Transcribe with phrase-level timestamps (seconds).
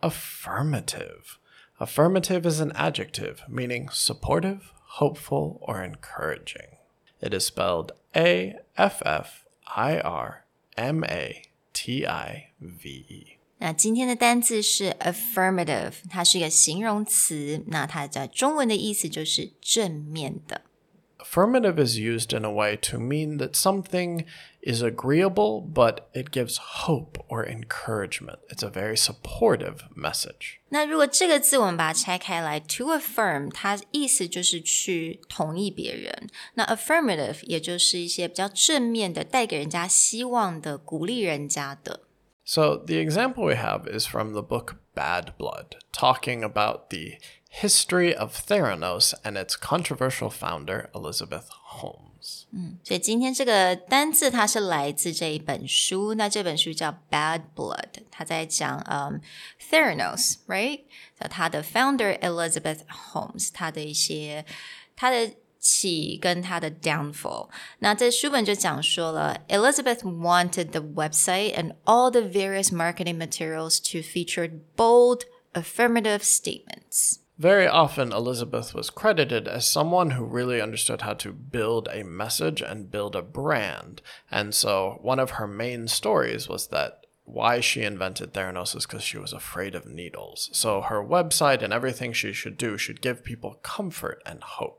[0.00, 1.38] affirmative.
[1.78, 6.78] Affirmative is an adjective meaning supportive, hopeful, or encouraging.
[7.20, 10.44] It is spelled A F F I R
[10.76, 11.42] M A
[11.72, 13.38] T I V E.
[13.58, 20.62] 那今天的单字是 affirmative，它是一个形容词，那它在中文的意思就是正面的。
[21.18, 24.26] Affirmative is used in a way to mean that something
[24.60, 28.40] is agreeable, but it gives hope or encouragement.
[28.50, 30.58] It's a very supportive message.
[30.68, 36.28] 那如果这个字我们把它拆开来，to affirm，它意思就是去同意别人。
[36.54, 42.00] 那 affirmative 也就是一些比较正面的，带给人家希望的，鼓励人家的。
[42.48, 48.14] So, the example we have is from the book Bad Blood, talking about the history
[48.14, 51.48] of Theranos and its controversial founder, Elizabeth
[51.80, 52.46] Holmes.
[52.82, 59.20] 所以今天这个单字它是来自这一本书，那这本书叫《Bad Blood》，它在讲嗯、
[59.70, 60.84] Theranos，right？
[61.18, 62.80] 那它的 founder Elizabeth
[63.12, 64.44] Holmes，它的一些
[64.96, 67.48] 它的 起跟它的 downfall。
[67.78, 77.20] 那这书本就讲说了，Elizabeth wanted the website and all the various marketing materials to feature bold affirmative statements.
[77.36, 82.62] Very often, Elizabeth was credited as someone who really understood how to build a message
[82.62, 84.02] and build a brand.
[84.30, 89.02] And so, one of her main stories was that why she invented Theranos is because
[89.02, 90.48] she was afraid of needles.
[90.52, 94.77] So, her website and everything she should do should give people comfort and hope.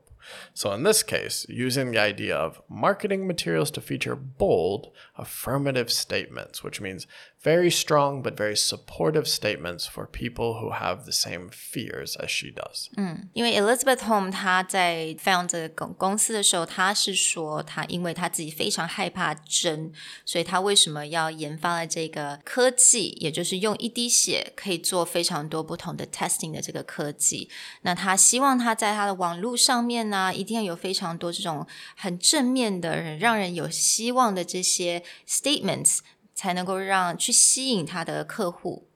[0.53, 6.63] So in this case, using the idea of marketing materials to feature bold, affirmative statements,
[6.63, 7.05] which means
[7.43, 12.51] very strong but very supportive statements for people who have the same fears as she
[12.51, 12.89] does.
[12.97, 14.33] 嗯，因为 Elizabeth Holmes
[15.17, 19.91] found 这个公司的时候，她是说她因为她自己非常害怕针，
[20.23, 26.51] 所以她为什么要研发了这个科技，也就是用一滴血可以做非常多不同的 testing
[30.10, 31.66] 呢，一定要有非常多这种
[31.96, 36.00] 很正面的、让人有希望的这些 statements，
[36.34, 38.88] 才能够让去吸引她的客户。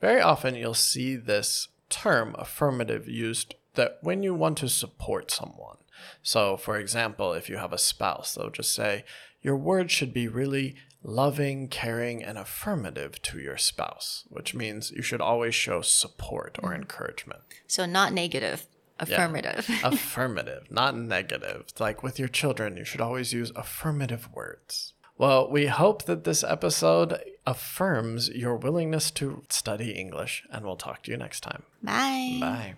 [0.00, 5.78] Very often, you'll see this term affirmative used that when you want to support someone.
[6.22, 9.04] So, for example, if you have a spouse, they'll just say,
[9.40, 15.02] Your words should be really loving, caring, and affirmative to your spouse, which means you
[15.02, 17.40] should always show support or encouragement.
[17.68, 18.66] So not negative,
[18.99, 19.69] affirmative.
[19.83, 21.65] affirmative, not negative.
[21.69, 24.93] It's like with your children, you should always use affirmative words.
[25.17, 31.03] Well, we hope that this episode affirms your willingness to study English, and we'll talk
[31.03, 31.63] to you next time.
[31.83, 32.37] Bye.
[32.39, 32.71] Bye.